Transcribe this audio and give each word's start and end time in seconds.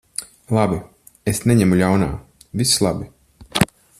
Labi. 0.57 0.79
Es 1.33 1.41
neņemu 1.51 1.77
ļaunā. 1.83 2.09
Viss 2.63 2.83
labi. 2.87 3.11